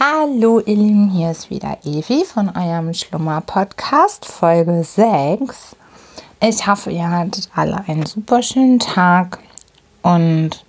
[0.00, 5.74] Hallo ihr Lieben, hier ist wieder Evi von eurem Schlummer Podcast, Folge 6.
[6.38, 9.40] Ich hoffe, ihr hattet alle einen super schönen Tag
[10.02, 10.64] und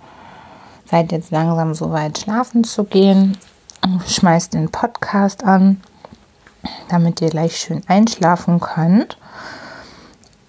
[0.84, 3.38] seid jetzt langsam so weit schlafen zu gehen.
[4.04, 5.80] Schmeißt den Podcast an,
[6.88, 9.16] damit ihr gleich schön einschlafen könnt.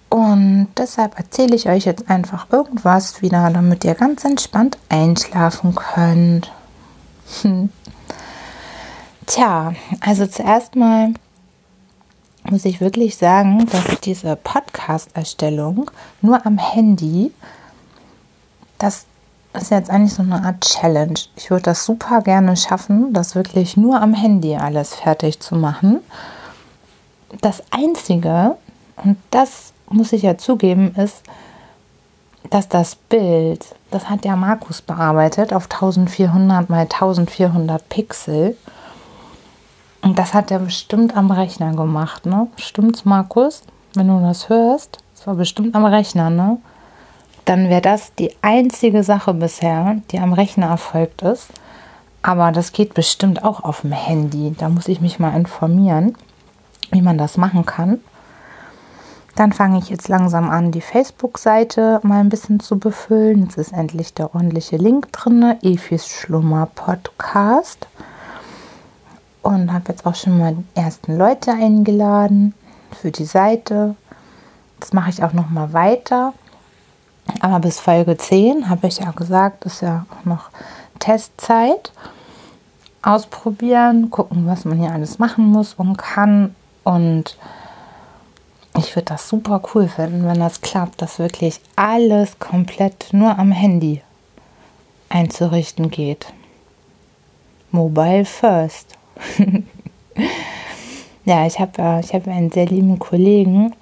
[0.08, 6.50] Und deshalb erzähle ich euch jetzt einfach irgendwas wieder, damit ihr ganz entspannt einschlafen könnt.
[7.42, 7.70] Hm.
[9.26, 11.14] Tja, also zuerst mal
[12.50, 15.90] muss ich wirklich sagen, dass diese Podcast-Erstellung
[16.20, 17.32] nur am Handy,
[18.78, 19.06] das
[19.54, 21.18] ist jetzt eigentlich so eine Art Challenge.
[21.36, 26.00] Ich würde das super gerne schaffen, das wirklich nur am Handy alles fertig zu machen.
[27.40, 28.56] Das Einzige,
[29.04, 31.22] und das muss ich ja zugeben, ist,
[32.50, 38.56] dass das Bild, das hat ja Markus bearbeitet auf 1400 mal 1400 Pixel.
[40.02, 42.48] Und das hat er bestimmt am Rechner gemacht, ne?
[42.56, 43.62] Stimmt's, Markus?
[43.94, 46.58] Wenn du das hörst, das war bestimmt am Rechner, ne?
[47.44, 51.50] Dann wäre das die einzige Sache bisher, die am Rechner erfolgt ist.
[52.20, 54.54] Aber das geht bestimmt auch auf dem Handy.
[54.58, 56.16] Da muss ich mich mal informieren,
[56.90, 58.00] wie man das machen kann.
[59.34, 63.44] Dann fange ich jetzt langsam an, die Facebook-Seite mal ein bisschen zu befüllen.
[63.44, 67.86] Jetzt ist endlich der ordentliche Link drin, Efis Schlummer Podcast
[69.42, 72.54] und habe jetzt auch schon mal die ersten Leute eingeladen
[72.92, 73.96] für die Seite.
[74.80, 76.32] Das mache ich auch noch mal weiter.
[77.40, 80.50] Aber bis Folge 10 habe ich ja gesagt, ist ja auch noch
[80.98, 81.92] Testzeit.
[83.02, 86.54] Ausprobieren, gucken, was man hier alles machen muss und kann.
[86.84, 87.36] Und
[88.76, 93.52] ich würde das super cool finden, wenn das klappt, dass wirklich alles komplett nur am
[93.52, 94.02] Handy
[95.08, 96.32] einzurichten geht.
[97.70, 98.96] Mobile first.
[101.24, 103.74] ja, ich habe äh, ich hab einen sehr lieben Kollegen,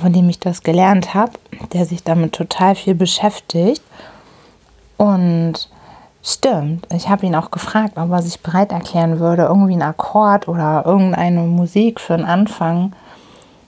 [0.00, 1.32] von dem ich das gelernt habe,
[1.72, 3.82] der sich damit total viel beschäftigt.
[4.96, 5.68] Und
[6.22, 10.48] stimmt, ich habe ihn auch gefragt, ob er sich bereit erklären würde, irgendwie einen Akkord
[10.48, 12.92] oder irgendeine Musik für einen Anfang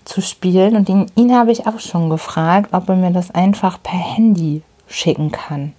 [0.04, 0.76] zu spielen.
[0.76, 4.62] Und ihn, ihn habe ich auch schon gefragt, ob er mir das einfach per Handy
[4.86, 5.72] schicken kann.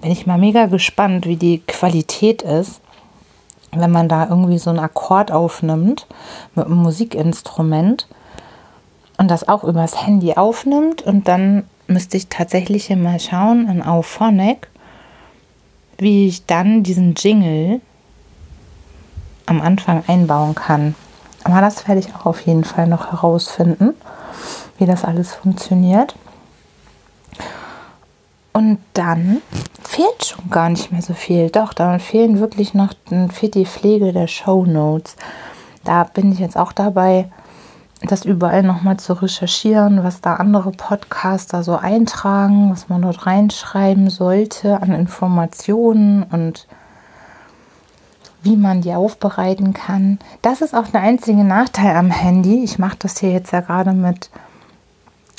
[0.00, 2.80] Bin ich mal mega gespannt, wie die Qualität ist
[3.72, 6.06] wenn man da irgendwie so einen Akkord aufnimmt
[6.54, 8.08] mit einem Musikinstrument
[9.18, 13.82] und das auch übers Handy aufnimmt und dann müsste ich tatsächlich hier mal schauen in
[13.82, 14.68] Auphonic,
[15.98, 17.80] wie ich dann diesen Jingle
[19.46, 20.94] am Anfang einbauen kann.
[21.44, 23.94] Aber das werde ich auch auf jeden Fall noch herausfinden,
[24.78, 26.14] wie das alles funktioniert.
[28.52, 29.42] Und dann
[29.82, 31.50] fehlt schon gar nicht mehr so viel.
[31.50, 32.92] Doch, dann fehlen wirklich noch
[33.32, 35.16] fehlt die Pflege der Show Notes.
[35.84, 37.30] Da bin ich jetzt auch dabei,
[38.02, 44.08] das überall nochmal zu recherchieren, was da andere Podcaster so eintragen, was man dort reinschreiben
[44.10, 46.66] sollte an Informationen und
[48.42, 50.18] wie man die aufbereiten kann.
[50.40, 52.64] Das ist auch der einzige Nachteil am Handy.
[52.64, 54.30] Ich mache das hier jetzt ja gerade mit,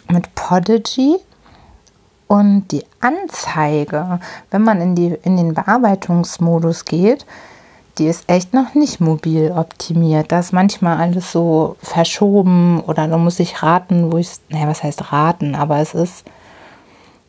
[0.08, 1.18] mit Podigy.
[2.28, 4.20] Und die Anzeige,
[4.50, 7.26] wenn man in, die, in den Bearbeitungsmodus geht,
[7.98, 10.32] die ist echt noch nicht mobil optimiert.
[10.32, 14.84] Da ist manchmal alles so verschoben oder da muss ich raten, wo ich, naja, was
[14.84, 16.26] heißt raten, aber es ist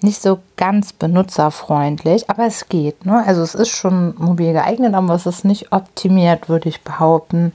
[0.02, 3.06] nicht so ganz benutzerfreundlich, aber es geht.
[3.06, 3.22] Ne?
[3.26, 7.52] Also es ist schon mobil geeignet, aber es ist nicht optimiert, würde ich behaupten.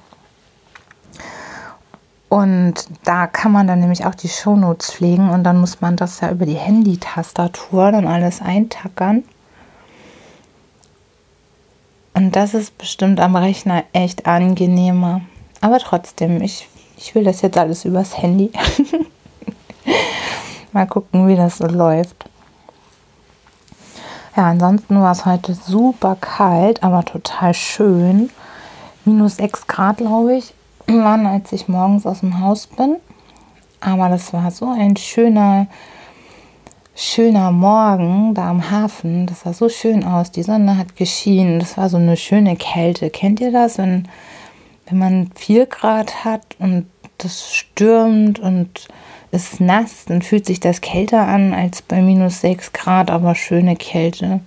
[2.30, 2.74] Und
[3.06, 6.30] da kann man dann nämlich auch die Shownotes pflegen und dann muss man das ja
[6.30, 9.24] über die Handy-Tastatur dann alles eintackern.
[12.14, 15.22] Und das ist bestimmt am Rechner echt angenehmer.
[15.62, 16.68] Aber trotzdem, ich,
[16.98, 18.52] ich will das jetzt alles übers Handy.
[20.74, 22.26] Mal gucken, wie das so läuft.
[24.36, 28.32] Ja, ansonsten war es heute super kalt, aber total schön.
[29.06, 30.54] Minus 6 Grad, glaube ich
[30.88, 32.98] waren, als ich morgens aus dem Haus bin.
[33.80, 35.68] Aber das war so ein schöner,
[36.96, 39.28] schöner Morgen da am Hafen.
[39.28, 40.32] Das sah so schön aus.
[40.32, 41.60] Die Sonne hat geschienen.
[41.60, 43.10] Das war so eine schöne Kälte.
[43.10, 44.08] Kennt ihr das, wenn,
[44.88, 46.88] wenn man 4 Grad hat und
[47.20, 48.88] das stürmt und
[49.32, 53.76] ist nass, dann fühlt sich das kälter an als bei minus 6 Grad, aber schöne
[53.76, 54.40] Kälte.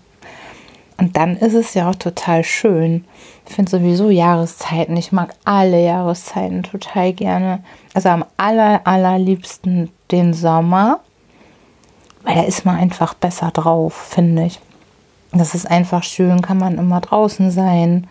[1.01, 3.07] Und dann ist es ja auch total schön.
[3.49, 4.99] Ich finde sowieso Jahreszeiten.
[4.99, 7.65] Ich mag alle Jahreszeiten total gerne.
[7.95, 11.01] Also am aller, allerliebsten den Sommer,
[12.23, 14.61] weil da ist man einfach besser drauf, finde ich.
[15.33, 18.07] Das ist einfach schön, kann man immer draußen sein.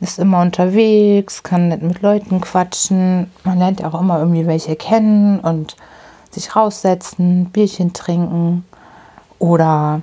[0.00, 3.30] ist immer unterwegs, kann nicht mit Leuten quatschen.
[3.44, 5.74] Man lernt ja auch immer irgendwie welche kennen und
[6.30, 8.66] sich raussetzen, Bierchen trinken
[9.38, 10.02] oder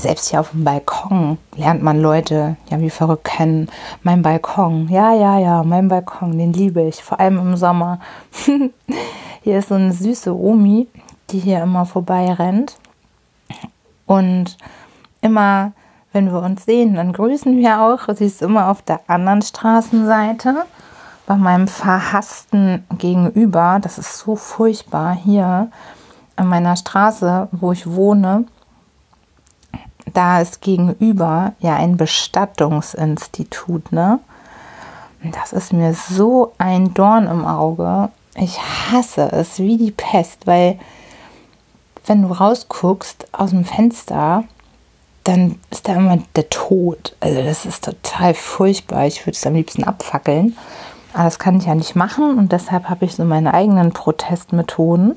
[0.00, 3.68] selbst hier auf dem Balkon lernt man Leute ja wie verrückt kennen.
[4.02, 8.00] Mein Balkon, ja, ja, ja, mein Balkon, den liebe ich, vor allem im Sommer.
[9.42, 10.88] hier ist so eine süße Omi,
[11.30, 12.76] die hier immer vorbei rennt.
[14.06, 14.56] Und
[15.20, 15.72] immer,
[16.12, 18.14] wenn wir uns sehen, dann grüßen wir auch.
[18.14, 20.64] Sie ist immer auf der anderen Straßenseite,
[21.26, 23.78] bei meinem verhassten Gegenüber.
[23.80, 25.70] Das ist so furchtbar hier
[26.36, 28.44] an meiner Straße, wo ich wohne
[30.14, 34.20] da ist gegenüber ja ein Bestattungsinstitut, ne?
[35.22, 38.10] Das ist mir so ein Dorn im Auge.
[38.36, 40.78] Ich hasse es wie die Pest, weil
[42.06, 44.44] wenn du rausguckst aus dem Fenster,
[45.24, 47.16] dann ist da immer der Tod.
[47.20, 49.06] Also das ist total furchtbar.
[49.06, 50.56] Ich würde es am liebsten abfackeln.
[51.14, 55.16] Aber das kann ich ja nicht machen und deshalb habe ich so meine eigenen Protestmethoden.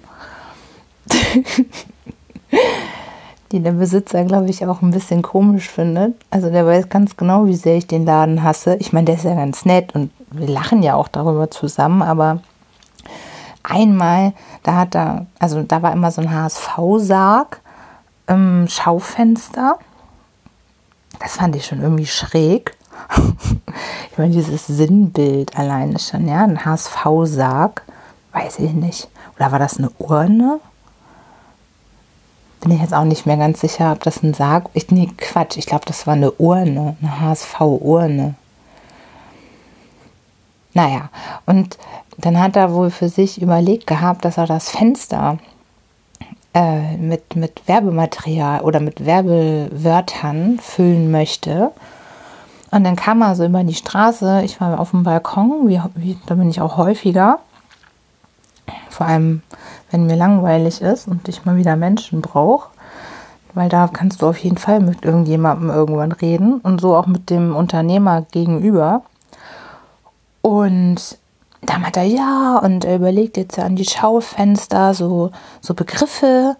[3.52, 6.16] die der Besitzer, glaube ich, auch ein bisschen komisch findet.
[6.32, 8.76] Also der weiß ganz genau, wie sehr ich den Laden hasse.
[8.80, 12.42] Ich meine, der ist ja ganz nett und wir lachen ja auch darüber zusammen, aber
[13.64, 14.34] einmal,
[14.64, 17.62] da hat er, also da war immer so ein HSV-Sarg
[18.28, 19.80] im Schaufenster.
[21.20, 22.76] Das fand ich schon irgendwie schräg.
[24.12, 27.84] ich meine, dieses Sinnbild alleine schon, ja, ein HSV-Sarg,
[28.34, 29.10] weiß ich nicht.
[29.38, 30.60] Oder war das eine Urne?
[32.62, 34.70] Bin ich jetzt auch nicht mehr ganz sicher, ob das ein Sarg.
[34.74, 38.36] Ich, nee, Quatsch, ich glaube, das war eine Urne, eine HSV-Urne.
[40.74, 41.10] Naja,
[41.46, 41.78] und
[42.18, 45.38] dann hat er wohl für sich überlegt gehabt, dass er das Fenster
[46.54, 51.72] äh, mit, mit Werbematerial oder mit Werbewörtern füllen möchte.
[52.72, 54.42] Und dann kam er so über die Straße.
[54.44, 57.40] Ich war auf dem Balkon, wie, wie, da bin ich auch häufiger.
[58.98, 59.44] Vor allem
[59.92, 62.70] wenn mir langweilig ist und ich mal wieder Menschen brauche.
[63.54, 67.30] Weil da kannst du auf jeden Fall mit irgendjemandem irgendwann reden und so auch mit
[67.30, 69.04] dem Unternehmer gegenüber.
[70.42, 71.20] Und
[71.62, 75.30] dann hat er ja und er überlegt jetzt an die Schaufenster so,
[75.62, 76.58] so Begriffe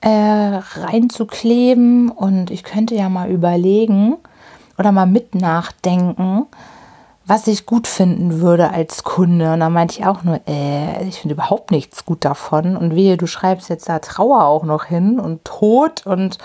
[0.00, 4.16] äh, reinzukleben und ich könnte ja mal überlegen
[4.76, 6.46] oder mal mit nachdenken,
[7.30, 9.52] was ich gut finden würde als Kunde.
[9.52, 12.76] Und da meinte ich auch nur, äh, ich finde überhaupt nichts gut davon.
[12.76, 16.38] Und wehe, du schreibst jetzt da Trauer auch noch hin und Tod und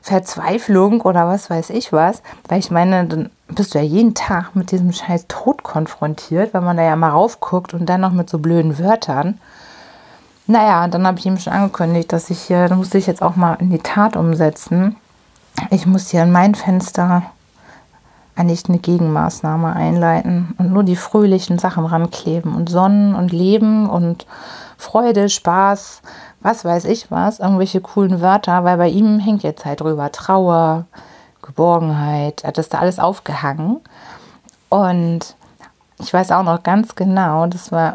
[0.00, 2.20] Verzweiflung oder was weiß ich was.
[2.48, 6.64] Weil ich meine, dann bist du ja jeden Tag mit diesem scheiß Tod konfrontiert, wenn
[6.64, 9.38] man da ja mal raufguckt und dann noch mit so blöden Wörtern.
[10.48, 13.36] Naja, dann habe ich ihm schon angekündigt, dass ich hier, da musste ich jetzt auch
[13.36, 14.96] mal in die Tat umsetzen.
[15.70, 17.22] Ich muss hier in mein Fenster
[18.34, 24.26] eigentlich eine Gegenmaßnahme einleiten und nur die fröhlichen Sachen rankleben und Sonnen und Leben und
[24.78, 26.02] Freude, Spaß,
[26.40, 30.86] was weiß ich was, irgendwelche coolen Wörter, weil bei ihm hängt jetzt halt drüber Trauer,
[31.42, 33.80] Geborgenheit, er hat das da alles aufgehangen.
[34.68, 35.36] Und
[35.98, 37.94] ich weiß auch noch ganz genau, das war,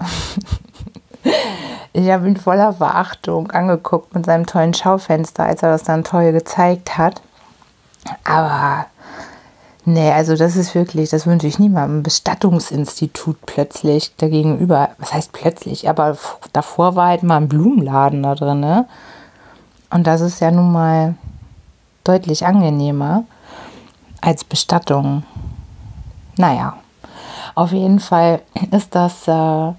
[1.94, 6.32] ich habe ihn voller Verachtung angeguckt mit seinem tollen Schaufenster, als er das dann toll
[6.32, 7.22] gezeigt hat,
[8.24, 8.86] aber
[9.90, 12.04] Nee, also das ist wirklich, das wünsche ich niemandem.
[12.04, 14.90] Bestattungsinstitut plötzlich dagegenüber.
[14.98, 15.88] Was heißt plötzlich?
[15.88, 16.18] Aber
[16.52, 18.60] davor war halt mal ein Blumenladen da drin.
[18.60, 18.86] Ne?
[19.90, 21.16] Und das ist ja nun mal
[22.04, 23.24] deutlich angenehmer
[24.20, 25.24] als Bestattung.
[26.36, 26.76] Naja,
[27.56, 28.42] auf jeden Fall
[28.72, 29.72] ist das, äh,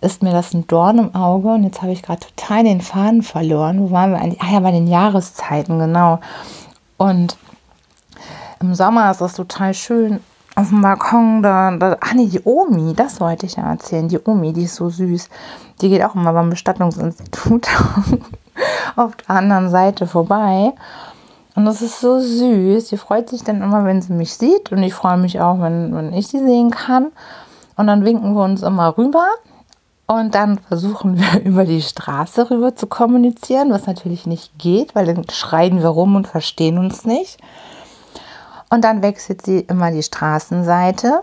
[0.00, 1.48] ist mir das ein Dorn im Auge.
[1.48, 3.80] Und jetzt habe ich gerade total den Faden verloren.
[3.80, 4.42] Wo waren wir eigentlich?
[4.42, 6.20] Ah ja, bei den Jahreszeiten, genau.
[6.98, 7.36] Und
[8.60, 10.20] im Sommer ist das total schön.
[10.54, 14.08] Auf dem Balkon, da, da, ach nee, die Omi, das wollte ich ja erzählen.
[14.08, 15.28] Die Omi, die ist so süß.
[15.80, 17.68] Die geht auch immer beim Bestattungsinstitut
[18.96, 20.72] auf der anderen Seite vorbei.
[21.54, 22.88] Und das ist so süß.
[22.88, 24.72] Die freut sich dann immer, wenn sie mich sieht.
[24.72, 27.08] Und ich freue mich auch, wenn, wenn ich sie sehen kann.
[27.76, 29.26] Und dann winken wir uns immer rüber.
[30.06, 35.06] Und dann versuchen wir über die Straße rüber zu kommunizieren, was natürlich nicht geht, weil
[35.06, 37.38] dann schreien wir rum und verstehen uns nicht.
[38.70, 41.22] Und dann wechselt sie immer die Straßenseite.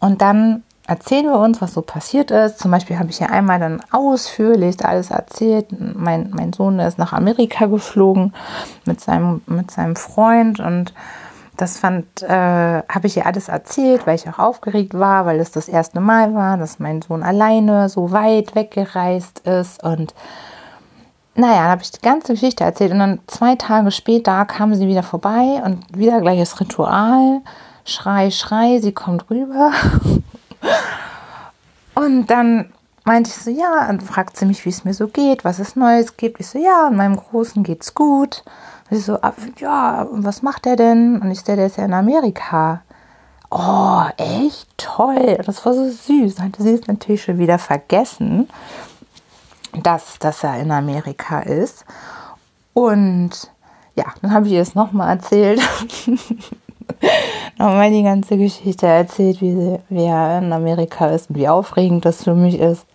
[0.00, 2.58] Und dann erzählen wir uns, was so passiert ist.
[2.58, 5.66] Zum Beispiel habe ich ja einmal dann ausführlich alles erzählt.
[5.70, 8.32] Mein, mein Sohn ist nach Amerika geflogen
[8.84, 10.94] mit seinem, mit seinem Freund und
[11.56, 15.50] das fand, äh, habe ich ihr alles erzählt, weil ich auch aufgeregt war, weil es
[15.52, 20.14] das erste Mal war, dass mein Sohn alleine so weit weggereist ist und
[21.36, 24.88] naja, dann habe ich die ganze Geschichte erzählt und dann zwei Tage später kamen sie
[24.88, 27.42] wieder vorbei und wieder gleiches Ritual.
[27.84, 29.72] Schrei, Schrei, sie kommt rüber.
[31.94, 32.70] Und dann
[33.04, 35.76] meinte ich so, ja, und fragt sie mich, wie es mir so geht, was es
[35.76, 36.40] Neues gibt.
[36.40, 38.44] Ich so, ja, meinem Großen geht's gut.
[38.90, 41.20] Und sie so, ah, ja, und was macht der denn?
[41.22, 42.82] Und ich so, der ist ja in Amerika.
[43.50, 45.38] Oh, echt toll.
[45.46, 46.40] Das war so süß.
[46.40, 48.48] Hatte sie es natürlich schon wieder vergessen,
[49.82, 51.84] dass, dass er in Amerika ist.
[52.74, 53.30] Und
[53.94, 55.60] ja, dann habe ich ihr es nochmal erzählt.
[57.58, 62.24] nochmal die ganze Geschichte erzählt, wie, wie er in Amerika ist und wie aufregend das
[62.24, 62.86] für mich ist.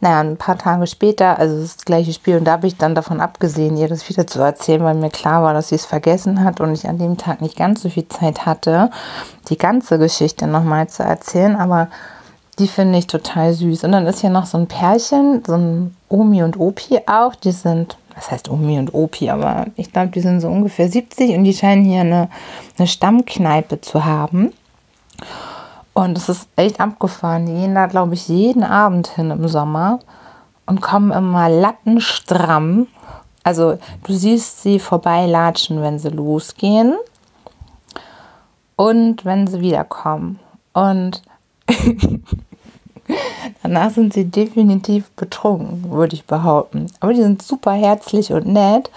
[0.00, 3.22] Naja, ein paar Tage später, also das gleiche Spiel, und da habe ich dann davon
[3.22, 6.60] abgesehen, ihr das wieder zu erzählen, weil mir klar war, dass sie es vergessen hat
[6.60, 8.90] und ich an dem Tag nicht ganz so viel Zeit hatte,
[9.48, 11.88] die ganze Geschichte nochmal zu erzählen, aber
[12.58, 13.84] die finde ich total süß.
[13.84, 17.52] Und dann ist hier noch so ein Pärchen, so ein Omi und Opi auch, die
[17.52, 21.44] sind, was heißt Omi und Opi, aber ich glaube, die sind so ungefähr 70 und
[21.44, 22.28] die scheinen hier eine,
[22.78, 24.52] eine Stammkneipe zu haben.
[25.92, 27.46] Und es ist echt abgefahren.
[27.46, 30.00] Die gehen da, glaube ich, jeden Abend hin im Sommer
[30.66, 32.88] und kommen immer lattenstramm.
[33.44, 36.96] Also du siehst sie vorbeilatschen, wenn sie losgehen
[38.76, 40.40] und wenn sie wiederkommen.
[40.72, 41.22] Und
[43.62, 46.86] danach sind sie definitiv betrunken, würde ich behaupten.
[47.00, 48.90] Aber die sind super herzlich und nett.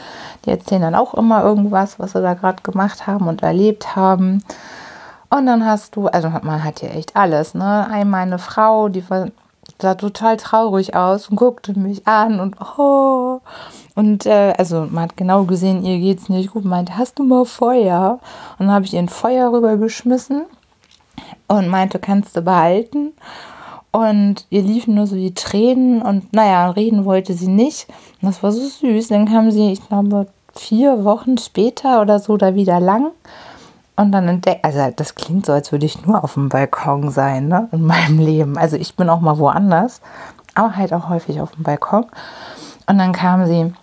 [0.46, 4.44] Die erzählen dann auch immer irgendwas, was sie da gerade gemacht haben und erlebt haben.
[5.30, 7.88] Und dann hast du, also man hat hier echt alles, ne?
[7.90, 9.04] Einmal eine Frau, die
[9.80, 13.42] sah total traurig aus und guckte mich an und oh.
[13.96, 16.64] Und äh, also man hat genau gesehen, ihr geht's nicht gut.
[16.64, 18.20] Meinte, hast du mal Feuer?
[18.58, 20.46] Und dann habe ich ihr ein Feuer rübergeschmissen
[21.48, 23.14] und meinte, kannst du behalten.
[23.92, 27.88] Und ihr liefen nur so die Tränen und naja, reden wollte sie nicht.
[28.22, 29.08] Und das war so süß.
[29.08, 33.12] Dann kam sie, ich glaube, vier Wochen später oder so da wieder lang
[33.98, 37.48] und dann entdeckt, also das klingt so, als würde ich nur auf dem Balkon sein,
[37.48, 38.58] ne, in meinem Leben.
[38.58, 40.02] Also ich bin auch mal woanders,
[40.54, 42.06] aber halt auch häufig auf dem Balkon.
[42.86, 43.74] Und dann kam sie,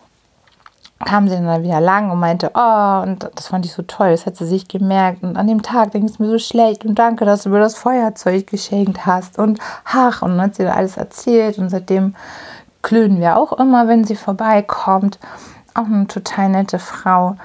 [1.04, 4.26] kam sie dann wieder lang und meinte, oh, und das fand ich so toll, das
[4.26, 5.22] hat sie sich gemerkt.
[5.22, 7.76] Und an dem Tag ging es mir so schlecht und danke, dass du mir das
[7.76, 9.38] Feuerzeug geschenkt hast.
[9.38, 12.14] Und ach, und dann hat sie dann alles erzählt und seitdem
[12.82, 15.18] klönen wir auch immer, wenn sie vorbeikommt.
[15.74, 17.36] Auch eine total nette Frau.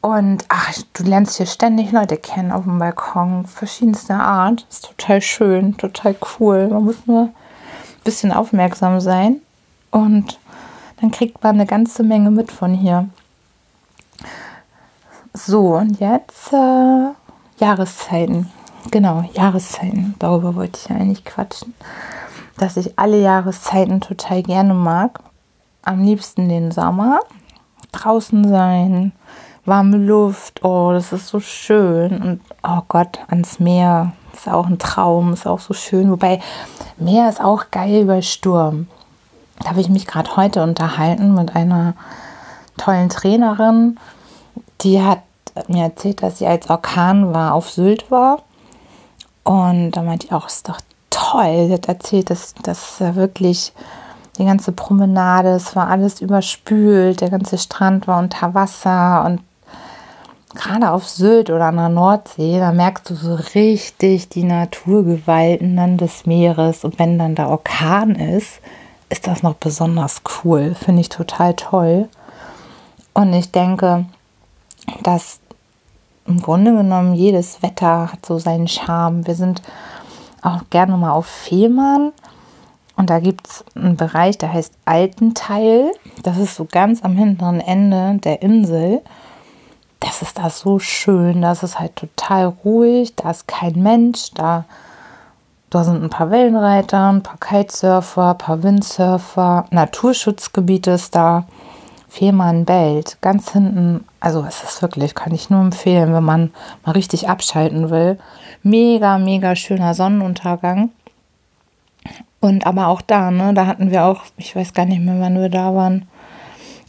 [0.00, 4.66] Und ach, du lernst hier ständig Leute kennen auf dem Balkon, verschiedenster Art.
[4.70, 6.68] Ist total schön, total cool.
[6.68, 7.34] Man muss nur ein
[8.02, 9.42] bisschen aufmerksam sein
[9.90, 10.38] und
[11.00, 13.08] dann kriegt man eine ganze Menge mit von hier.
[15.32, 17.10] So, und jetzt äh,
[17.58, 18.50] Jahreszeiten.
[18.90, 20.14] Genau, Jahreszeiten.
[20.18, 21.74] Darüber wollte ich eigentlich quatschen.
[22.58, 25.20] Dass ich alle Jahreszeiten total gerne mag.
[25.82, 27.20] Am liebsten den Sommer.
[27.92, 29.12] Draußen sein,
[29.64, 32.22] warme Luft, oh, das ist so schön.
[32.22, 36.10] Und oh Gott, ans Meer ist auch ein Traum, ist auch so schön.
[36.10, 36.40] Wobei,
[36.98, 38.86] Meer ist auch geil bei Sturm.
[39.60, 41.94] Da habe ich mich gerade heute unterhalten mit einer
[42.76, 43.98] tollen Trainerin,
[44.80, 45.20] die hat
[45.68, 48.42] mir erzählt, dass sie als Orkan war, auf Sylt war.
[49.44, 51.66] Und da meinte ich auch, ist doch toll.
[51.66, 53.72] Sie hat erzählt, dass das wirklich
[54.38, 59.40] die ganze Promenade, es war alles überspült, der ganze Strand war unter Wasser und
[60.54, 66.26] gerade auf Sylt oder an der Nordsee, da merkst du so richtig die Naturgewalten des
[66.26, 66.84] Meeres.
[66.84, 68.60] Und wenn dann der Orkan ist,
[69.10, 70.74] ist das noch besonders cool.
[70.74, 72.08] Finde ich total toll.
[73.12, 74.06] Und ich denke,
[75.02, 75.40] dass
[76.26, 79.26] im Grunde genommen jedes Wetter hat so seinen Charme.
[79.26, 79.62] Wir sind
[80.42, 82.12] auch gerne mal auf Fehmarn.
[82.96, 85.92] Und da gibt es einen Bereich, der heißt Altenteil.
[86.22, 89.02] Das ist so ganz am hinteren Ende der Insel
[90.00, 94.64] das ist da so schön, das ist halt total ruhig, da ist kein Mensch, da,
[95.70, 101.46] da sind ein paar Wellenreiter, ein paar Kitesurfer, ein paar Windsurfer, Naturschutzgebiet ist da,
[102.08, 106.50] Fehmarnbelt, ganz hinten, also es ist wirklich, kann ich nur empfehlen, wenn man
[106.84, 108.18] mal richtig abschalten will.
[108.64, 110.90] Mega, mega schöner Sonnenuntergang.
[112.40, 115.40] Und aber auch da, ne, da hatten wir auch, ich weiß gar nicht mehr, wann
[115.40, 116.08] wir da waren,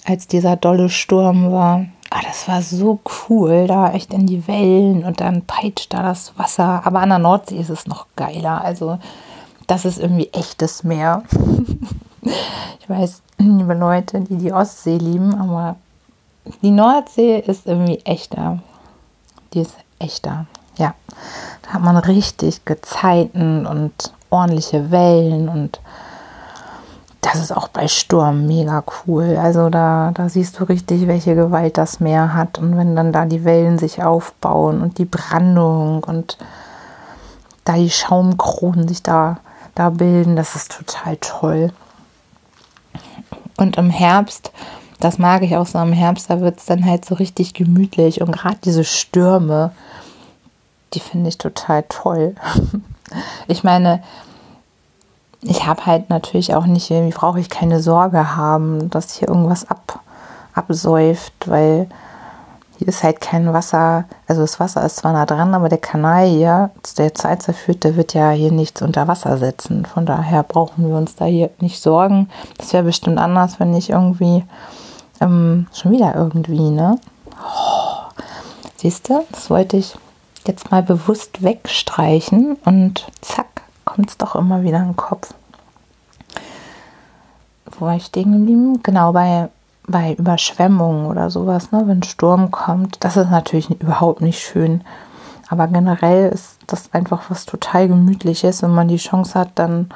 [0.06, 1.86] als dieser dolle Sturm war.
[2.14, 3.00] Ah, das war so
[3.30, 6.86] cool, da echt in die Wellen und dann peitscht da das Wasser.
[6.86, 8.62] Aber an der Nordsee ist es noch geiler.
[8.62, 9.00] Also,
[9.66, 11.24] das ist irgendwie echtes Meer.
[12.22, 15.78] ich weiß, liebe Leute, die die Ostsee lieben, aber
[16.62, 18.60] die Nordsee ist irgendwie echter.
[19.54, 20.48] Die ist echter.
[20.76, 20.94] Ja,
[21.62, 23.94] da hat man richtig Gezeiten und
[24.30, 25.80] ordentliche Wellen und
[27.22, 29.38] das ist auch bei Sturm mega cool.
[29.38, 32.58] Also da, da siehst du richtig, welche Gewalt das Meer hat.
[32.58, 36.38] Und wenn dann da die Wellen sich aufbauen und die Brandung und
[37.64, 39.38] da die Schaumkronen sich da,
[39.76, 41.72] da bilden, das ist total toll.
[43.58, 44.52] Und im Herbst,
[45.00, 48.22] das mag ich auch so im Herbst, da wird es dann halt so richtig gemütlich.
[48.22, 49.72] Und gerade diese Stürme,
[50.96, 52.36] die finde ich total toll.
[53.50, 54.02] Ich meine,
[55.42, 59.70] ich habe halt natürlich auch nicht, irgendwie brauche ich keine Sorge haben, dass hier irgendwas
[59.70, 60.00] ab,
[60.54, 61.88] absäuft, weil
[62.78, 66.28] hier ist halt kein Wasser, also das Wasser ist zwar nah dran, aber der Kanal
[66.28, 69.86] hier, der Zeit führt, der wird ja hier nichts unter Wasser setzen.
[69.86, 72.30] Von daher brauchen wir uns da hier nicht sorgen.
[72.58, 74.44] Das wäre bestimmt anders, wenn ich irgendwie,
[75.20, 76.98] ähm, schon wieder irgendwie, ne?
[77.40, 78.10] Oh,
[78.78, 79.96] siehst du, das wollte ich
[80.48, 83.51] jetzt mal bewusst wegstreichen und zack,
[83.94, 85.34] kommt es doch immer wieder in den Kopf.
[87.66, 88.82] Wo war ich stehen geblieben?
[88.84, 89.50] Genau, bei
[89.88, 94.82] bei Überschwemmungen oder sowas, ne, wenn Sturm kommt, das ist natürlich überhaupt nicht schön.
[95.50, 99.90] Aber generell ist das einfach was total Gemütliches, wenn man die Chance hat, dann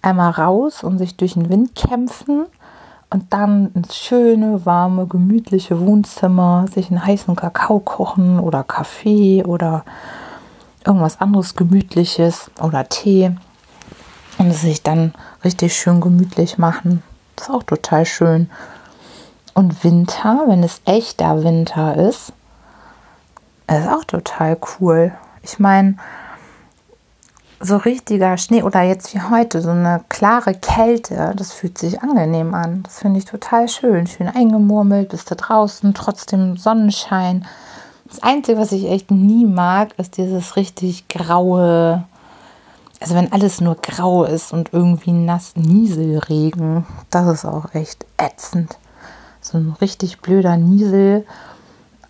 [0.00, 2.46] einmal raus und sich durch den Wind kämpfen
[3.10, 9.84] und dann ins schöne, warme, gemütliche Wohnzimmer, sich einen heißen Kakao kochen oder Kaffee oder
[10.84, 13.32] irgendwas anderes Gemütliches oder Tee
[14.38, 15.14] und sich dann
[15.44, 17.02] richtig schön gemütlich machen.
[17.36, 18.50] Das ist auch total schön.
[19.54, 22.32] Und Winter, wenn es echter Winter ist,
[23.68, 25.12] ist auch total cool.
[25.42, 25.96] Ich meine,
[27.60, 32.54] so richtiger Schnee oder jetzt wie heute, so eine klare Kälte, das fühlt sich angenehm
[32.54, 32.82] an.
[32.82, 34.06] Das finde ich total schön.
[34.06, 37.46] Schön eingemurmelt, bist du draußen, trotzdem Sonnenschein.
[38.06, 42.04] Das Einzige, was ich echt nie mag, ist dieses richtig graue,
[43.00, 48.76] also wenn alles nur grau ist und irgendwie nass Nieselregen, das ist auch echt ätzend
[49.44, 51.26] so ein richtig blöder Niesel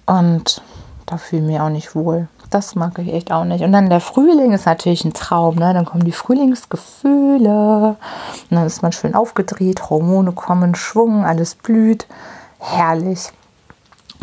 [0.06, 0.62] und
[1.06, 2.28] da fühle ich mich auch nicht wohl.
[2.50, 3.64] Das mag ich echt auch nicht.
[3.64, 5.56] Und dann der Frühling ist natürlich ein Traum.
[5.56, 5.74] Ne?
[5.74, 7.88] Dann kommen die Frühlingsgefühle.
[7.88, 12.06] Und dann ist man schön aufgedreht, Hormone kommen, Schwung, alles blüht.
[12.60, 13.32] Herrlich.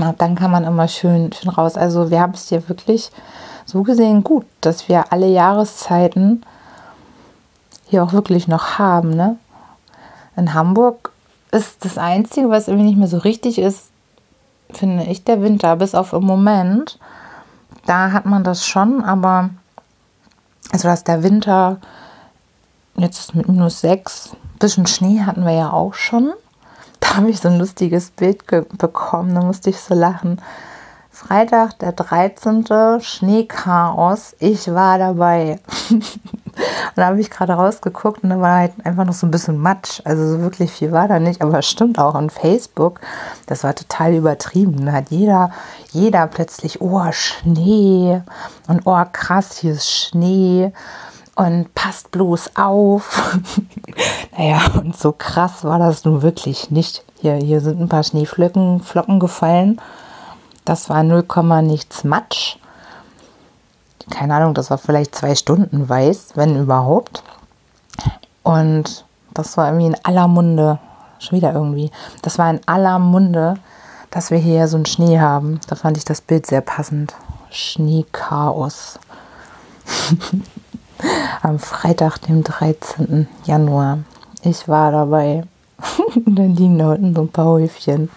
[0.03, 1.77] Und dann kann man immer schön, schön raus.
[1.77, 3.11] Also wir haben es hier wirklich
[3.65, 6.43] so gesehen gut, dass wir alle Jahreszeiten
[7.87, 9.11] hier auch wirklich noch haben.
[9.11, 9.37] Ne?
[10.35, 11.11] In Hamburg
[11.51, 13.89] ist das Einzige, was irgendwie nicht mehr so richtig ist,
[14.71, 15.75] finde ich, der Winter.
[15.75, 16.97] Bis auf im Moment.
[17.85, 19.49] Da hat man das schon, aber
[20.71, 21.77] also dass der Winter
[22.95, 26.31] jetzt mit minus 6, bisschen Schnee hatten wir ja auch schon.
[27.15, 28.45] Habe ich so ein lustiges Bild
[28.77, 30.41] bekommen, da musste ich so lachen.
[31.09, 32.65] Freitag, der 13.
[33.01, 34.35] Schneechaos.
[34.39, 35.59] Ich war dabei.
[35.89, 36.03] und
[36.95, 40.01] da habe ich gerade rausgeguckt und da war halt einfach noch so ein bisschen Matsch.
[40.05, 42.15] Also so wirklich viel war da nicht, aber stimmt auch.
[42.15, 43.01] Und Facebook,
[43.45, 44.85] das war total übertrieben.
[44.85, 45.51] Da hat jeder,
[45.91, 48.21] jeder plötzlich, oh, Schnee
[48.67, 50.71] und oh, krass, hier ist Schnee
[51.45, 53.39] und passt bloß auf.
[54.37, 57.03] naja, und so krass war das nun wirklich nicht.
[57.19, 59.79] Hier, hier sind ein paar Schneeflocken Flocken gefallen
[60.65, 61.25] das war 0,
[61.63, 62.57] nichts Matsch.
[64.09, 67.23] Keine Ahnung, das war vielleicht zwei Stunden weiß, wenn überhaupt.
[68.43, 70.79] Und das war irgendwie in aller Munde,
[71.19, 73.55] schon wieder irgendwie, das war in aller Munde,
[74.09, 75.59] dass wir hier so einen Schnee haben.
[75.67, 77.13] Da fand ich das Bild sehr passend.
[77.49, 78.99] Schneechaos.
[81.41, 83.27] Am Freitag, dem 13.
[83.45, 83.99] Januar.
[84.43, 85.43] Ich war dabei.
[86.25, 88.09] dann liegen da unten so ein paar Häufchen.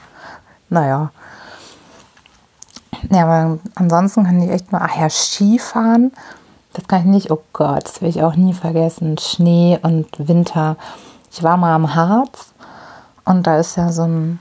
[0.68, 1.10] Naja,
[3.10, 6.12] ja, aber ansonsten kann ich echt nur, ach ja, Skifahren.
[6.72, 9.18] Das kann ich nicht, oh Gott, das will ich auch nie vergessen.
[9.18, 10.76] Schnee und Winter.
[11.30, 12.52] Ich war mal am Harz
[13.24, 14.40] und da ist ja so ein,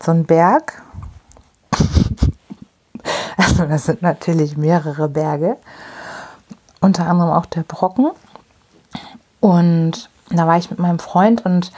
[0.00, 0.82] so ein Berg.
[3.36, 5.56] also das sind natürlich mehrere Berge.
[6.82, 8.10] Unter anderem auch der Brocken.
[9.40, 11.72] Und da war ich mit meinem Freund und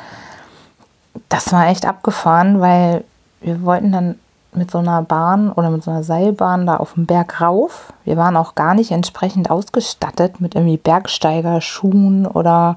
[1.28, 3.04] das war echt abgefahren, weil
[3.40, 4.18] wir wollten dann
[4.52, 7.92] mit so einer Bahn oder mit so einer Seilbahn da auf dem Berg rauf.
[8.04, 12.76] Wir waren auch gar nicht entsprechend ausgestattet mit irgendwie Bergsteigerschuhen oder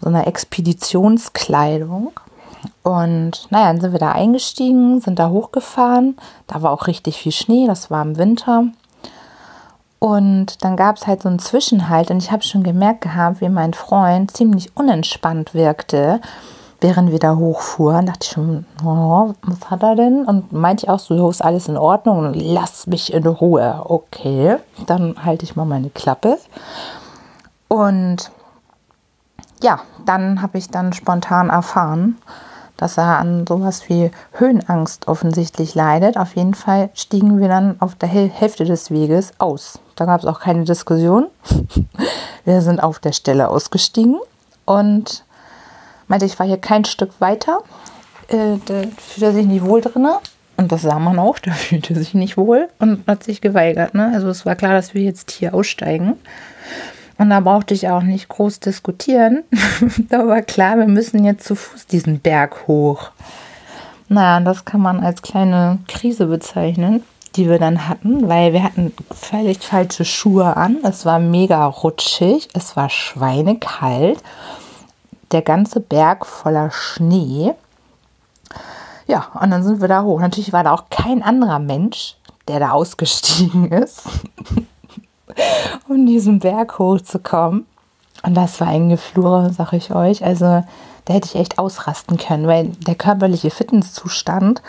[0.00, 2.12] so einer Expeditionskleidung.
[2.82, 6.16] Und naja, dann sind wir da eingestiegen, sind da hochgefahren.
[6.46, 8.64] Da war auch richtig viel Schnee, das war im Winter.
[10.00, 13.48] Und dann gab es halt so einen Zwischenhalt und ich habe schon gemerkt gehabt, wie
[13.48, 16.20] mein Freund ziemlich unentspannt wirkte
[16.80, 20.24] während wir da hochfuhren, dachte ich schon, oh, was hat er denn?
[20.24, 23.82] Und meinte ich auch so, ist alles in Ordnung und lass mich in Ruhe.
[23.84, 26.38] Okay, dann halte ich mal meine Klappe.
[27.68, 28.30] Und
[29.62, 32.16] ja, dann habe ich dann spontan erfahren,
[32.80, 36.16] dass er an sowas wie Höhenangst offensichtlich leidet.
[36.16, 39.80] Auf jeden Fall stiegen wir dann auf der Hälfte des Weges aus.
[39.96, 41.26] Da gab es auch keine Diskussion.
[42.46, 44.18] Wir sind auf der Stelle ausgestiegen
[44.64, 45.24] und
[46.08, 47.58] meinte, ich war hier kein Stück weiter.
[48.28, 50.08] Äh, da fühlte er sich nicht wohl drin.
[50.56, 53.94] Und das sah man auch, da fühlte sich nicht wohl und hat sich geweigert.
[53.94, 54.10] Ne?
[54.14, 56.16] Also es war klar, dass wir jetzt hier aussteigen.
[57.20, 59.44] Und da brauchte ich auch nicht groß diskutieren.
[60.08, 63.10] da war klar, wir müssen jetzt zu Fuß diesen Berg hoch.
[64.08, 67.04] Naja, das kann man als kleine Krise bezeichnen,
[67.36, 70.78] die wir dann hatten, weil wir hatten völlig falsche Schuhe an.
[70.82, 74.22] Es war mega rutschig, es war schweinekalt,
[75.30, 77.52] der ganze Berg voller Schnee.
[79.06, 80.20] Ja, und dann sind wir da hoch.
[80.20, 82.16] Natürlich war da auch kein anderer Mensch,
[82.48, 84.04] der da ausgestiegen ist.
[85.88, 87.66] um diesen Berg hochzukommen.
[88.22, 90.24] Und das war ein Geflure, sag ich euch.
[90.24, 90.62] Also
[91.04, 94.62] da hätte ich echt ausrasten können, weil der körperliche Fitnesszustand,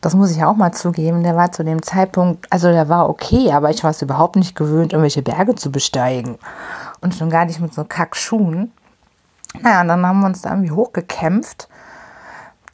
[0.00, 3.52] das muss ich auch mal zugeben, der war zu dem Zeitpunkt, also der war okay,
[3.52, 6.38] aber ich war es überhaupt nicht gewöhnt, irgendwelche Berge zu besteigen.
[7.00, 8.72] Und schon gar nicht mit so Kackschuhen.
[9.60, 11.68] Naja, und dann haben wir uns da irgendwie hochgekämpft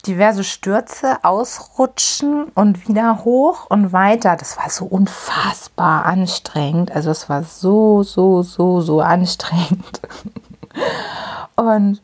[0.06, 4.36] diverse Stürze, Ausrutschen und wieder hoch und weiter.
[4.36, 6.94] Das war so unfassbar anstrengend.
[6.94, 10.00] Also es war so, so, so, so anstrengend.
[11.56, 12.00] Und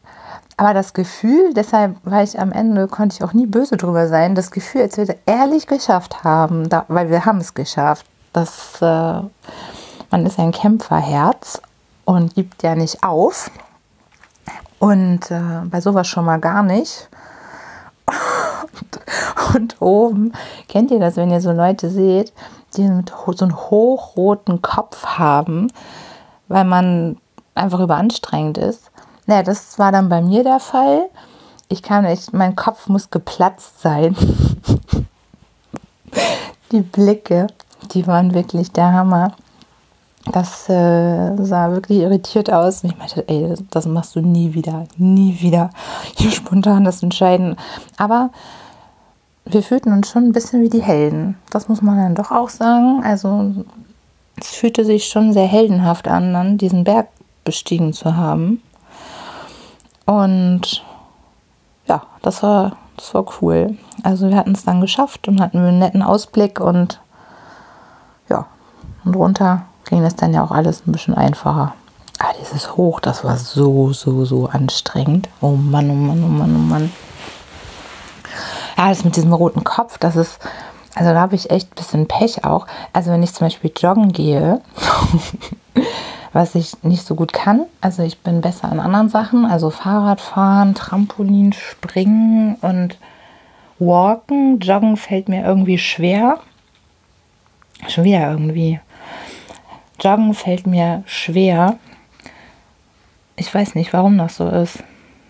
[0.56, 4.36] aber das Gefühl, deshalb war ich am Ende, konnte ich auch nie böse drüber sein,
[4.36, 9.20] das Gefühl, als wir ehrlich geschafft haben, da, weil wir haben es geschafft, dass äh,
[10.10, 11.60] man ist ein Kämpferherz
[12.04, 13.50] und gibt ja nicht auf.
[14.78, 17.08] Und äh, bei sowas schon mal gar nicht.
[19.54, 20.32] Und oben,
[20.68, 22.32] kennt ihr das, wenn ihr so Leute seht,
[22.76, 25.70] die mit so einem hochroten Kopf haben,
[26.48, 27.18] weil man
[27.54, 28.90] einfach überanstrengend ist?
[29.26, 31.08] Naja, das war dann bei mir der Fall.
[31.68, 34.16] Ich kann nicht, mein Kopf muss geplatzt sein.
[36.72, 37.46] die Blicke,
[37.92, 39.32] die waren wirklich der Hammer.
[40.32, 42.82] Das äh, sah wirklich irritiert aus.
[42.82, 45.70] Ich meinte, ey, das machst du nie wieder, nie wieder.
[46.16, 47.56] Hier spontan das entscheiden.
[47.98, 48.30] Aber
[49.44, 51.36] wir fühlten uns schon ein bisschen wie die Helden.
[51.50, 53.02] Das muss man dann doch auch sagen.
[53.04, 53.64] Also
[54.40, 57.08] es fühlte sich schon sehr heldenhaft an, dann diesen Berg
[57.44, 58.62] bestiegen zu haben.
[60.06, 60.82] Und
[61.86, 63.76] ja, das war, das war cool.
[64.02, 67.00] Also wir hatten es dann geschafft und hatten einen netten Ausblick und
[68.30, 68.46] ja,
[69.04, 71.74] und runter ging das dann ja auch alles ein bisschen einfacher.
[72.18, 75.28] Aber dieses Hoch, das war so, so, so anstrengend.
[75.40, 76.92] Oh Mann, oh Mann, oh Mann, oh Mann.
[78.76, 80.38] Ja, das mit diesem roten Kopf, das ist,
[80.94, 82.66] also da habe ich echt ein bisschen Pech auch.
[82.92, 84.60] Also wenn ich zum Beispiel joggen gehe,
[86.32, 90.74] was ich nicht so gut kann, also ich bin besser an anderen Sachen, also Fahrradfahren,
[90.74, 92.98] Trampolin, Springen und
[93.78, 94.58] Walken.
[94.60, 96.38] Joggen fällt mir irgendwie schwer.
[97.88, 98.80] Schon wieder irgendwie.
[100.00, 101.78] Joggen fällt mir schwer.
[103.36, 104.82] Ich weiß nicht, warum das so ist.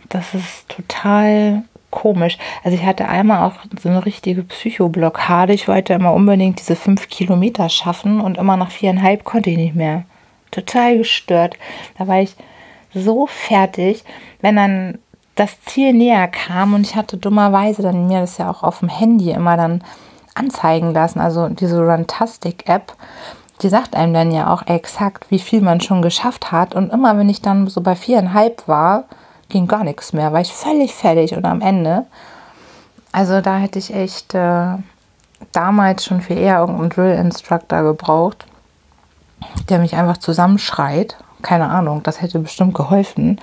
[0.09, 2.39] Das ist total komisch.
[2.65, 5.53] Also ich hatte einmal auch so eine richtige Psychoblockade.
[5.55, 9.75] Ich wollte immer unbedingt diese fünf Kilometer schaffen und immer nach viereinhalb konnte ich nicht
[9.75, 10.05] mehr.
[10.51, 11.57] Total gestört.
[11.97, 12.35] Da war ich
[12.93, 14.05] so fertig,
[14.41, 14.99] wenn dann
[15.35, 18.89] das Ziel näher kam und ich hatte dummerweise dann mir das ja auch auf dem
[18.89, 19.83] Handy immer dann
[20.35, 22.97] anzeigen lassen, also diese Runtastic App,
[23.65, 27.17] die sagt einem dann ja auch exakt, wie viel man schon geschafft hat und immer
[27.17, 29.05] wenn ich dann so bei viereinhalb war,
[29.49, 32.05] ging gar nichts mehr, war ich völlig fertig und am Ende.
[33.11, 34.77] Also da hätte ich echt äh,
[35.53, 38.45] damals schon viel eher irgendeinen Drill-Instructor gebraucht,
[39.71, 41.17] der mich einfach zusammenschreit.
[41.41, 43.41] Keine Ahnung, das hätte bestimmt geholfen.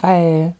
[0.00, 0.54] Weil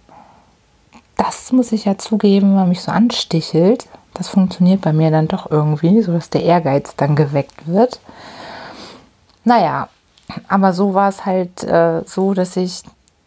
[1.17, 3.87] das muss ich ja zugeben, weil mich so anstichelt.
[4.15, 8.01] Das funktioniert bei mir dann doch irgendwie, so dass der Ehrgeiz dann geweckt wird.
[9.45, 9.89] Naja,
[10.49, 12.83] aber so war es halt äh, so, dass ich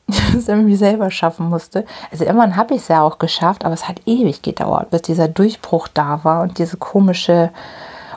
[0.37, 1.85] es irgendwie selber schaffen musste.
[2.11, 5.27] Also irgendwann habe ich es ja auch geschafft, aber es hat ewig gedauert, bis dieser
[5.27, 7.51] Durchbruch da war und diese komische,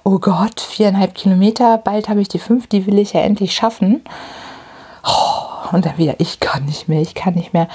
[0.04, 4.02] oh Gott, viereinhalb Kilometer, bald habe ich die fünf, die will ich ja endlich schaffen.
[5.72, 7.68] Und dann wieder, ich kann nicht mehr, ich kann nicht mehr.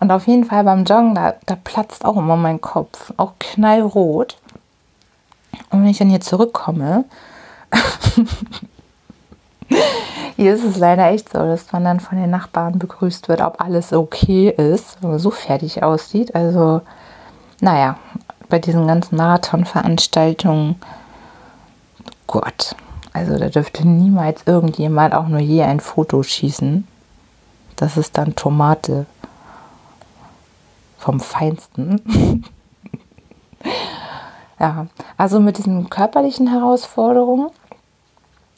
[0.00, 4.36] Und auf jeden Fall beim Joggen, da, da platzt auch immer mein Kopf, auch knallrot.
[5.70, 7.04] Und wenn ich dann hier zurückkomme,
[10.36, 13.60] Hier ist es leider echt so, dass man dann von den Nachbarn begrüßt wird, ob
[13.60, 16.34] alles okay ist, wenn man so fertig aussieht.
[16.34, 16.80] Also,
[17.60, 17.96] naja,
[18.48, 20.76] bei diesen ganzen Marathonveranstaltungen,
[22.26, 22.74] Gott,
[23.12, 26.86] also da dürfte niemals irgendjemand auch nur je ein Foto schießen.
[27.80, 29.06] Das ist dann Tomate
[30.98, 32.02] vom Feinsten.
[34.60, 37.48] ja, also mit diesen körperlichen Herausforderungen,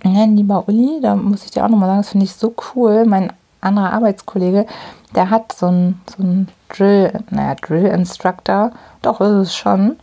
[0.03, 3.05] ja, lieber Uli, da muss ich dir auch nochmal sagen, das finde ich so cool.
[3.05, 4.67] Mein anderer Arbeitskollege,
[5.15, 6.25] der hat so einen so
[6.69, 10.01] Drill, naja, Drill-Instructor, doch ist es schon,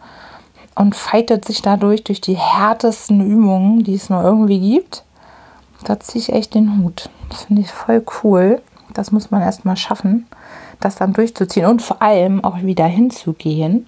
[0.76, 5.04] und fightet sich dadurch durch die härtesten Übungen, die es nur irgendwie gibt.
[5.84, 7.10] Da ziehe ich echt den Hut.
[7.28, 8.62] Das finde ich voll cool.
[9.00, 10.28] Das muss man erstmal schaffen,
[10.82, 13.88] das dann durchzuziehen und vor allem auch wieder hinzugehen.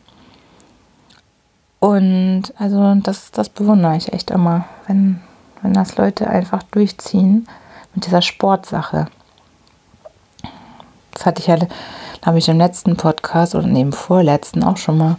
[1.82, 5.20] Und also das, das bewundere ich echt immer, wenn,
[5.62, 7.46] wenn das Leute einfach durchziehen
[7.94, 9.08] mit dieser Sportsache.
[11.12, 11.58] Das hatte ich ja,
[12.26, 15.18] habe ich im letzten Podcast oder neben vorletzten auch schon mal,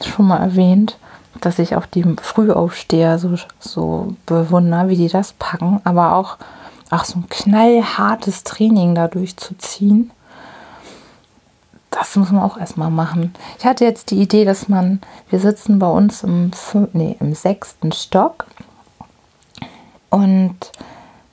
[0.00, 0.96] schon mal erwähnt,
[1.42, 6.38] dass ich auch die Frühaufsteher so, so bewundere, wie die das packen, aber auch,
[6.92, 10.10] auch so ein knallhartes Training dadurch zu ziehen.
[11.90, 13.34] Das muss man auch erstmal machen.
[13.58, 16.50] Ich hatte jetzt die Idee, dass man, wir sitzen bei uns im,
[16.92, 18.46] nee, im sechsten Stock
[20.10, 20.56] und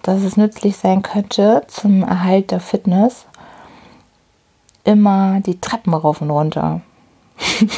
[0.01, 3.25] dass es nützlich sein könnte zum Erhalt der Fitness,
[4.83, 6.81] immer die Treppen rauf und runter.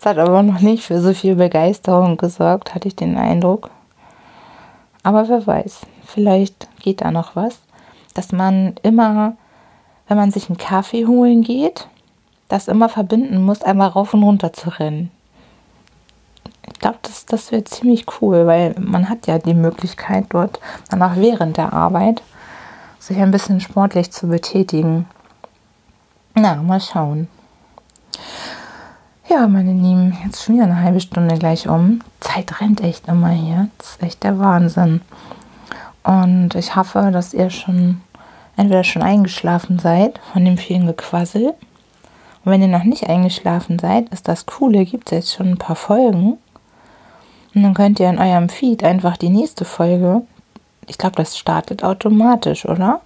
[0.00, 3.70] Es hat aber noch nicht für so viel Begeisterung gesorgt, hatte ich den Eindruck.
[5.02, 7.58] Aber wer weiß, vielleicht geht da noch was,
[8.14, 9.36] dass man immer,
[10.08, 11.86] wenn man sich einen Kaffee holen geht,
[12.48, 15.10] das immer verbinden muss, einmal rauf und runter zu rennen.
[16.66, 21.02] Ich glaube, das, das wäre ziemlich cool, weil man hat ja die Möglichkeit dort dann
[21.02, 22.22] auch während der Arbeit
[22.98, 25.06] sich ein bisschen sportlich zu betätigen.
[26.34, 27.28] Na, mal schauen.
[29.28, 32.00] Ja, meine Lieben, jetzt schon wieder eine halbe Stunde gleich um.
[32.20, 33.68] Zeit rennt echt immer hier.
[33.76, 35.02] Das ist echt der Wahnsinn.
[36.04, 38.00] Und ich hoffe, dass ihr schon
[38.56, 41.54] entweder schon eingeschlafen seid von dem vielen Gequassel.
[42.44, 45.58] Und wenn ihr noch nicht eingeschlafen seid, ist das Coole, gibt es jetzt schon ein
[45.58, 46.38] paar Folgen.
[47.54, 50.22] Und dann könnt ihr in eurem Feed einfach die nächste Folge,
[50.86, 53.00] ich glaube, das startet automatisch, oder?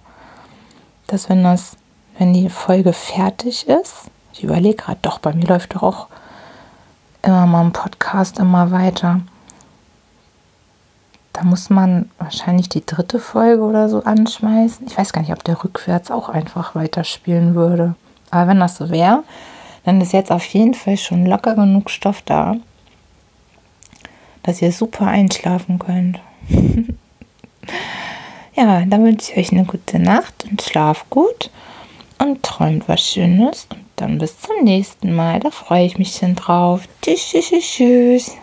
[1.07, 1.75] Dass wenn das,
[2.17, 6.07] wenn die Folge fertig ist, ich überlege gerade, doch, bei mir läuft doch auch
[7.21, 9.21] immer mal ein Podcast immer weiter.
[11.33, 14.85] Da muss man wahrscheinlich die dritte Folge oder so anschmeißen.
[14.85, 17.95] Ich weiß gar nicht, ob der rückwärts auch einfach weiterspielen würde.
[18.29, 19.23] Aber wenn das so wäre,
[19.83, 22.55] dann ist jetzt auf jeden Fall schon locker genug Stoff da,
[24.43, 26.19] dass ihr super einschlafen könnt.
[28.55, 31.49] ja, dann wünsche ich euch eine gute Nacht und schlaf gut
[32.19, 33.67] und träumt was Schönes.
[33.71, 35.39] Und dann bis zum nächsten Mal.
[35.39, 36.83] Da freue ich mich schon drauf.
[37.01, 38.37] Tschüss, tschüss, tschüss.